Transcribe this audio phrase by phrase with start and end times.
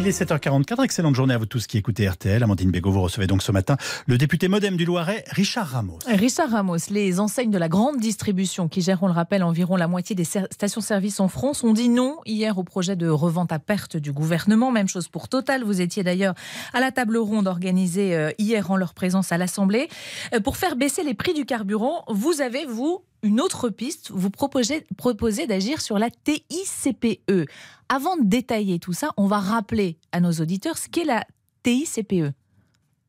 [0.00, 2.40] Il est 7h44, excellente journée à vous tous qui écoutez RTL.
[2.40, 3.76] Amandine Bégaud, vous recevez donc ce matin
[4.06, 5.98] le député modem du Loiret, Richard Ramos.
[6.06, 9.88] Richard Ramos, les enseignes de la grande distribution qui gèrent, on le rappelle, environ la
[9.88, 13.96] moitié des stations-service en France ont dit non hier au projet de revente à perte
[13.96, 14.70] du gouvernement.
[14.70, 15.64] Même chose pour Total.
[15.64, 16.34] Vous étiez d'ailleurs
[16.72, 19.88] à la table ronde organisée euh, hier en leur présence à l'Assemblée.
[20.32, 24.30] Euh, pour faire baisser les prix du carburant, vous avez, vous, une autre piste, vous
[24.30, 27.48] proposez, proposez d'agir sur la TICPE.
[27.88, 31.24] Avant de détailler tout ça, on va rappeler à nos auditeurs ce qu'est la
[31.62, 32.32] TICPE.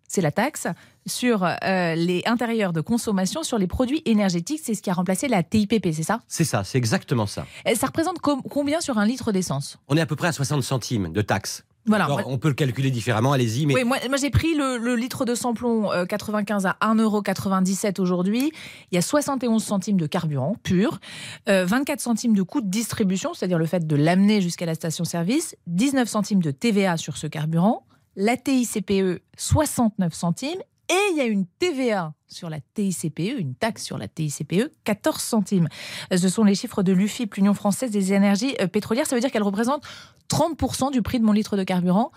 [0.07, 0.65] C'est la taxe
[1.05, 4.61] sur euh, les intérieurs de consommation sur les produits énergétiques.
[4.63, 6.21] C'est ce qui a remplacé la TIPP, c'est ça?
[6.27, 7.45] C'est ça, c'est exactement ça.
[7.65, 9.77] Et ça représente combien sur un litre d'essence?
[9.87, 13.31] On est à peu près à 60 centimes de taxe on peut le calculer différemment,
[13.33, 13.65] allez-y.
[13.65, 13.75] Mais...
[13.75, 18.51] Oui, moi, j'ai pris le, litre de samplon 95 euh, à 1,97€ aujourd'hui.
[18.91, 20.99] Il y a 71 centimes de carburant pur,
[21.47, 25.55] 24 euh, centimes de coût de distribution, c'est-à-dire le fait de l'amener jusqu'à la station-service,
[25.67, 31.25] 19 centimes de TVA sur ce carburant, la TICPE 69 centimes et il y a
[31.25, 35.67] une TVA sur la TICPE, une taxe sur la TICPE, 14 centimes.
[36.15, 39.05] Ce sont les chiffres de l'UFIP, l'Union française des énergies euh, pétrolières.
[39.05, 39.83] Ça veut dire qu'elle représente
[40.29, 42.11] 30% du prix de mon litre de carburant.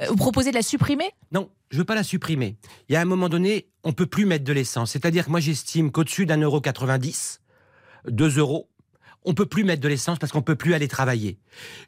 [0.00, 1.10] Euh, vous proposez de la supprimer?
[1.32, 2.56] Non, je ne veux pas la supprimer.
[2.88, 4.90] Il y a un moment donné, on ne peut plus mettre de l'essence.
[4.90, 7.40] C'est-à-dire que moi, j'estime qu'au-dessus d'un euro 90,
[8.08, 8.68] 2 euros,
[9.24, 11.38] on ne peut plus mettre de l'essence parce qu'on ne peut plus aller travailler.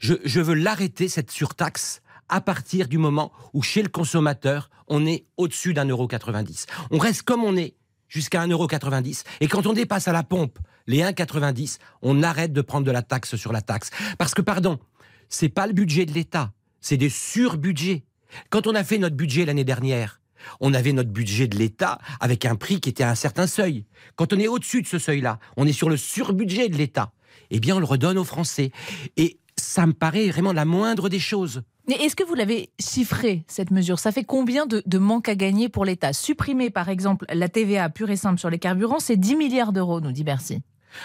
[0.01, 5.07] Je, je veux l'arrêter, cette surtaxe, à partir du moment où chez le consommateur, on
[5.07, 6.67] est au-dessus d'un euro 90.
[6.91, 7.75] On reste comme on est
[8.09, 9.25] jusqu'à un euro 90.
[9.41, 13.03] Et quand on dépasse à la pompe les 1,90, on arrête de prendre de la
[13.03, 13.91] taxe sur la taxe.
[14.19, 14.79] Parce que, pardon,
[15.29, 18.05] c'est pas le budget de l'État, c'est des surbudgets.
[18.51, 20.21] Quand on a fait notre budget l'année dernière,
[20.61, 23.87] on avait notre budget de l'État avec un prix qui était à un certain seuil.
[24.17, 27.13] Quand on est au-dessus de ce seuil-là, on est sur le surbudget de l'État.
[27.51, 28.71] Eh bien, on le redonne aux Français.
[29.17, 31.63] Et ça me paraît vraiment la moindre des choses.
[31.87, 33.99] Mais est-ce que vous l'avez chiffré, cette mesure?
[33.99, 36.15] Ça fait combien de, de manque à gagner pour l'État?
[36.15, 40.01] Supprimer, par exemple, la TVA pure et simple sur les carburants, c'est 10 milliards d'euros,
[40.01, 40.63] nous dit Bercy.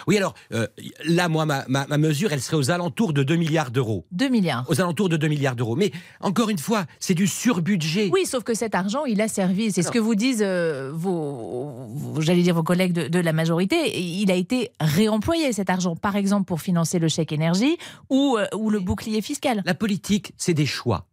[0.07, 0.67] Oui, alors euh,
[1.05, 4.05] là, moi, ma, mesure, elle serait aux alentours de 2 milliards d'euros.
[4.11, 4.65] 2 milliards.
[4.69, 5.75] Aux alentours de 2 milliards d'euros.
[5.75, 8.09] Mais encore une fois, c'est du surbudget.
[8.11, 9.71] Oui, sauf que cet argent, il a servi.
[9.71, 11.87] C'est ce que vous disent euh, vos,
[12.19, 13.99] j'allais dire vos collègues de, la majorité.
[13.99, 17.77] Il a été réemployé cet argent, par exemple pour financer le chèque énergie
[18.09, 19.61] ou, euh, ou le bouclier fiscal.
[19.65, 21.05] La politique, c'est des choix.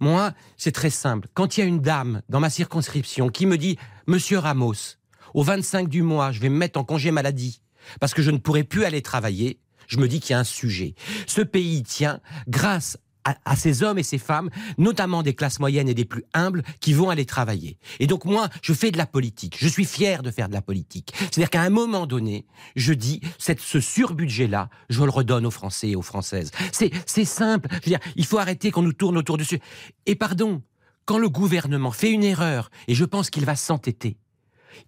[0.00, 1.28] Moi, c'est très simple.
[1.34, 4.96] Quand il y a une dame dans ma circonscription qui me dit, Monsieur Ramos,
[5.34, 7.60] au 25 du mois, je vais me mettre en congé maladie
[8.00, 10.44] parce que je ne pourrai plus aller travailler, je me dis qu'il y a un
[10.44, 10.94] sujet.
[11.26, 15.94] Ce pays tient grâce à, ces hommes et ces femmes, notamment des classes moyennes et
[15.94, 17.78] des plus humbles, qui vont aller travailler.
[18.00, 19.56] Et donc moi, je fais de la politique.
[19.58, 21.12] Je suis fier de faire de la politique.
[21.18, 22.46] C'est-à-dire qu'à un moment donné,
[22.76, 26.50] je dis, ce surbudget-là, je le redonne aux Français et aux Françaises.
[26.72, 27.68] C'est simple.
[27.70, 29.60] Je veux dire, il faut arrêter qu'on nous tourne autour dessus.
[30.06, 30.62] Et pardon,
[31.06, 34.16] quand le gouvernement fait une erreur, et je pense qu'il va s'entêter,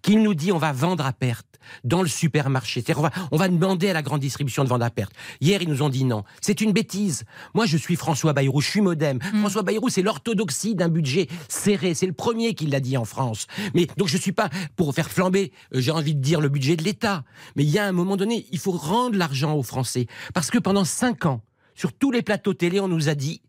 [0.01, 2.83] qu'il nous dit on va vendre à perte dans le supermarché.
[2.95, 5.11] On va, on va demander à la grande distribution de vendre à perte.
[5.41, 6.23] Hier, ils nous ont dit non.
[6.41, 7.23] C'est une bêtise.
[7.53, 9.17] Moi, je suis François Bayrou, je suis modem.
[9.17, 9.39] Mm.
[9.39, 11.93] François Bayrou, c'est l'orthodoxie d'un budget serré.
[11.93, 13.47] C'est le premier qui l'a dit en France.
[13.73, 16.75] Mais donc, je suis pas pour faire flamber, euh, j'ai envie de dire, le budget
[16.75, 17.23] de l'État.
[17.55, 20.07] Mais il y a un moment donné, il faut rendre l'argent aux Français.
[20.33, 21.41] Parce que pendant cinq ans,
[21.75, 23.41] sur tous les plateaux télé, on nous a dit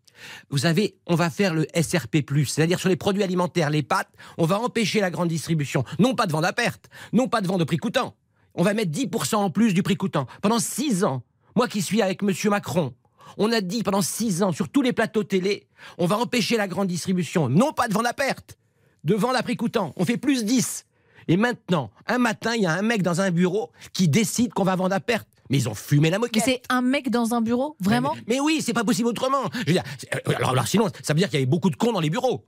[0.51, 4.47] vous savez, on va faire le SRP+, c'est-à-dire sur les produits alimentaires, les pâtes, on
[4.47, 7.63] va empêcher la grande distribution, non pas de vendre à perte, non pas de vendre
[7.63, 8.15] au prix coûtant.
[8.55, 10.27] On va mettre 10% en plus du prix coûtant.
[10.43, 11.23] Pendant six ans,
[11.55, 12.33] moi qui suis avec M.
[12.51, 12.95] Macron,
[13.37, 15.69] on a dit pendant six ans sur tous les plateaux télé,
[15.99, 18.59] on va empêcher la grande distribution, non pas de vendre à perte,
[19.05, 19.93] de vendre à prix coûtant.
[19.97, 20.85] On fait plus 10.
[21.29, 24.65] Et maintenant, un matin, il y a un mec dans un bureau qui décide qu'on
[24.65, 25.29] va vendre à perte.
[25.51, 26.43] Mais ils ont fumé la moquette.
[26.45, 29.45] C'est un mec dans un bureau, vraiment mais, oui, c'est pas possible autrement.
[29.69, 32.45] Euh, alors, sinon, ça veut dire qu'il y avait beaucoup de cons dans les bureaux.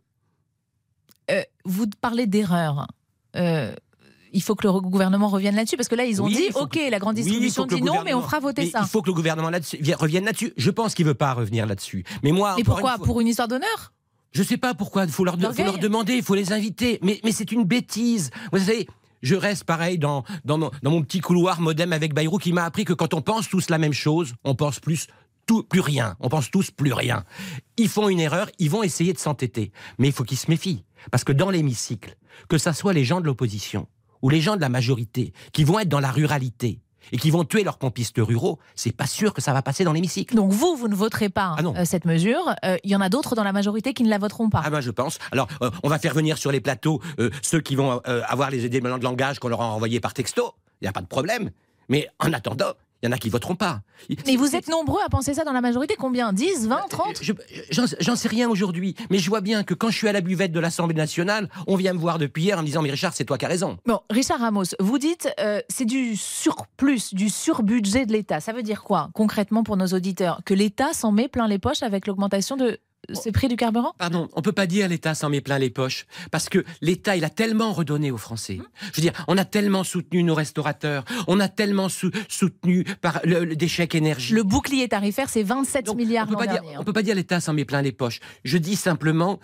[1.30, 2.88] Euh, vous parlez d'erreur.
[3.36, 3.74] Euh,
[4.32, 6.98] il faut que le gouvernement revienne là-dessus parce que là ils ont dit ok la
[7.00, 8.80] grande distribution dit non mais on fera voter ça.
[8.82, 10.52] Il faut que le gouvernement revienne là-dessus.
[10.56, 12.04] Je pense qu'il veut pas revenir là-dessus.
[12.22, 12.54] Mais moi.
[12.58, 13.92] Et pourquoi Pour une histoire d'honneur
[14.32, 15.04] Je sais pas pourquoi.
[15.04, 16.98] Il faut leur, faut leur demander, il faut les inviter.
[17.02, 18.30] Mais, mais c'est une bêtise.
[18.52, 18.86] Vous savez,
[19.22, 22.92] je reste pareil dans, dans, mon, petit couloir modem avec Bayrou qui m'a appris que
[22.92, 25.06] quand on pense tous la même chose, on pense plus
[25.46, 26.16] tout, plus rien.
[26.20, 27.24] On pense tous plus rien.
[27.76, 29.72] Ils font une erreur, ils vont essayer de s'entêter.
[29.98, 30.84] Mais il faut qu'ils se méfient.
[31.10, 32.16] Parce que dans l'hémicycle,
[32.48, 33.88] que ça soit les gens de l'opposition
[34.22, 36.80] ou les gens de la majorité qui vont être dans la ruralité,
[37.12, 39.92] et qui vont tuer leurs pompistes ruraux, c'est pas sûr que ça va passer dans
[39.92, 40.34] l'hémicycle.
[40.34, 42.54] Donc vous, vous ne voterez pas ah euh, cette mesure.
[42.62, 44.62] Il euh, y en a d'autres dans la majorité qui ne la voteront pas.
[44.64, 45.18] Ah ben je pense.
[45.32, 47.00] Alors euh, on va faire venir sur les plateaux
[47.42, 50.54] ceux qui vont avoir les éléments de langage qu'on leur a envoyés par texto.
[50.80, 51.50] il n'y a pas de problème.
[51.88, 53.80] Mais en attendant, il y en a qui voteront pas.
[54.26, 56.32] Mais vous êtes nombreux à penser ça dans la majorité Combien?
[56.32, 57.22] 10, 20, 30
[58.00, 60.52] J'en sais rien aujourd'hui, mais je vois bien que quand je suis à la buvette
[60.52, 63.24] de l'Assemblée nationale, on vient me voir depuis hier en me disant Mais Richard, c'est
[63.24, 63.78] toi qui as raison.
[63.86, 68.40] Bon, Richard Ramos, vous dites euh, c'est du surplus, du surbudget de l'État.
[68.40, 70.40] Ça veut dire quoi concrètement pour nos auditeurs?
[70.44, 72.80] Que l'État s'en met plein les poches avec l'augmentation de
[73.12, 73.92] c'est prix du carburant?
[73.98, 77.24] Pardon, on peut pas dire l'État s'en met plein les poches parce que l'État il
[77.24, 78.58] a tellement redonné aux Français.
[78.60, 78.66] Hum.
[78.92, 83.56] Je veux dire, on a tellement soutenu nos restaurateurs, on a tellement soutenu par le,
[83.56, 84.34] des chèques énergie.
[84.34, 87.40] Le bouclier tarifaire, c'est 27 milliards on peut pas dire, On peut pas dire l'État
[87.40, 88.20] s'en met plein les poches.
[88.44, 89.40] Je dis simplement.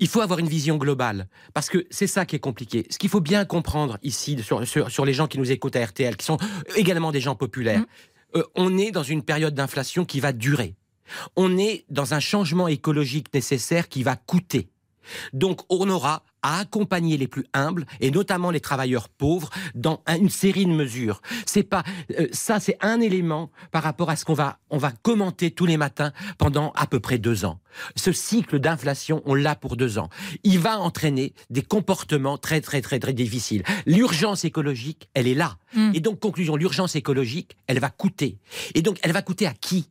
[0.00, 2.84] Il faut avoir une vision globale, parce que c'est ça qui est compliqué.
[2.90, 6.16] Ce qu'il faut bien comprendre ici sur, sur, les gens qui nous écoutent à RTL,
[6.16, 6.36] qui sont
[6.74, 7.78] également des gens populaires,
[8.34, 8.40] hum.
[8.40, 10.74] euh, on est dans une période d'inflation qui va durer.
[11.36, 14.68] On est dans un changement écologique nécessaire qui va coûter.
[15.32, 20.28] Donc on aura à accompagner les plus humbles et notamment les travailleurs pauvres dans une
[20.28, 21.22] série de mesures.
[21.46, 21.82] C'est pas
[22.18, 25.66] euh, ça, c'est un élément par rapport à ce qu'on va on va commenter tous
[25.66, 27.60] les matins pendant à peu près deux ans.
[27.96, 30.10] Ce cycle d'inflation, on l'a pour deux ans.
[30.42, 33.62] Il va entraîner des comportements très très très très difficiles.
[33.86, 35.56] L'urgence écologique, elle est là.
[35.74, 35.92] Hmm.
[35.94, 38.38] Et donc conclusion, l'urgence écologique, elle va coûter.
[38.74, 39.88] Et donc elle va coûter à qui?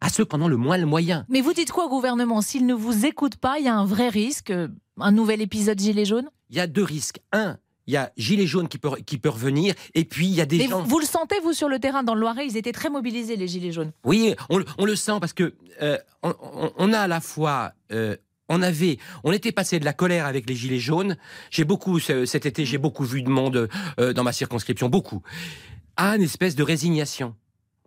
[0.00, 1.24] À ceux qui en ont le moins le moyen.
[1.28, 2.40] Mais vous dites quoi au gouvernement?
[2.40, 4.52] S'il ne vous écoute pas, il y a un vrai risque,
[4.98, 6.30] un nouvel épisode Gilets jaunes?
[6.50, 7.20] Il y a deux risques.
[7.32, 10.40] Un, il y a Gilets jaunes qui peut, qui peut revenir, et puis il y
[10.40, 10.82] a des gens...
[10.82, 13.48] Vous le sentez, vous, sur le terrain, dans le Loiret, ils étaient très mobilisés, les
[13.48, 17.72] Gilets jaunes Oui, on, le sent, parce que euh, on, a à la fois...
[17.92, 18.16] Euh,
[18.48, 21.16] on avait, on était passé de la colère avec les gilets jaunes.
[21.52, 23.68] J'ai beaucoup cet été, j'ai beaucoup vu de monde
[24.00, 25.22] euh, dans ma circonscription, beaucoup,
[25.96, 27.36] à une espèce de résignation.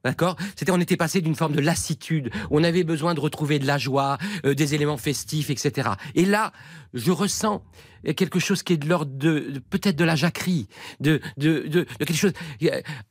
[0.03, 0.35] D'accord?
[0.55, 3.77] C'était, on était passé d'une forme de lassitude, on avait besoin de retrouver de la
[3.77, 5.91] joie, euh, des éléments festifs, etc.
[6.15, 6.51] Et là,
[6.93, 7.63] je ressens
[8.17, 10.67] quelque chose qui est de l'ordre de, peut-être de la jacquerie,
[10.99, 12.33] de, de, de, quelque chose.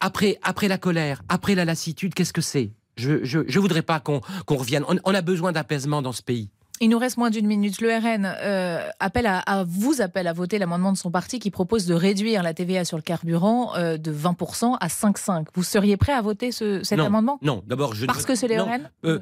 [0.00, 2.72] Après, après la colère, après la lassitude, qu'est-ce que c'est?
[2.96, 4.84] Je, je voudrais pas qu'on qu'on revienne.
[4.86, 6.50] on a besoin d'apaisement dans ce pays.
[6.82, 7.80] Il nous reste moins d'une minute.
[7.80, 11.86] Le RN euh, appelle à, vous appelle à voter l'amendement de son parti qui propose
[11.86, 15.46] de réduire la TVA sur le carburant euh, de 20% à 5,5.
[15.54, 17.38] Vous seriez prêt à voter cet amendement?
[17.40, 18.90] Non, d'abord je parce que c'est le RN.
[19.04, 19.20] Euh,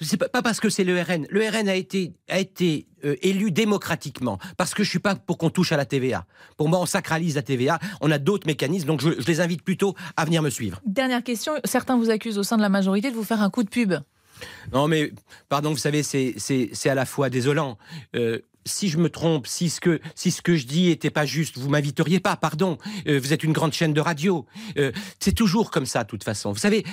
[0.00, 1.26] c'est pas, pas, parce que c'est le RN.
[1.28, 5.50] Le RN a été a été élu démocratiquement parce que je suis pas pour qu'on
[5.50, 6.24] touche à la TVA.
[6.56, 7.80] Pour moi, on sacralise la TVA.
[8.00, 10.80] On a d'autres mécanismes, donc je, je les invite plutôt à venir me suivre.
[10.86, 11.54] Dernière question.
[11.64, 13.94] Certains vous accusent au sein de la majorité de vous faire un coup de pub.
[14.72, 15.12] Non, mais
[15.48, 17.78] pardon, vous savez, c'est à la fois désolant.
[18.16, 21.26] Euh, si je me trompe, si ce que, si ce que je dis était pas
[21.26, 22.78] juste, vous m'inviteriez pas, pardon.
[23.08, 24.46] Euh, vous êtes une grande chaîne de radio.
[24.78, 26.52] Euh, c'est toujours comme ça, de toute façon.
[26.52, 26.84] Vous savez,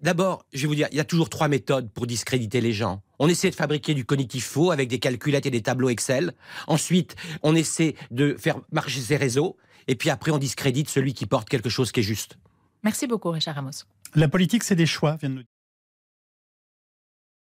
[0.00, 3.02] d'abord, je vais vous dire, il y a toujours trois méthodes pour discréditer les gens.
[3.18, 6.32] On essaie de fabriquer du cognitif faux avec des calculettes et des tableaux Excel.
[6.66, 9.56] Ensuite, on essaie de faire marcher ses réseaux.
[9.88, 12.36] Et puis après, on discrédite celui qui porte quelque chose qui est juste.
[12.82, 13.84] Merci beaucoup, Richard Ramos.
[14.14, 15.42] La politique, c'est des choix, vient de nous